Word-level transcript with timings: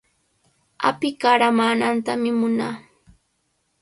Api 0.89 1.09
qaramaanantami 1.21 2.31
munaa. 2.39 2.75